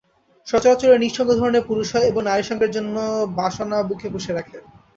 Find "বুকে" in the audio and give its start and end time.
3.89-4.07